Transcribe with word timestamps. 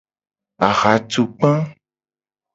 Ahatukpa. 0.69 1.51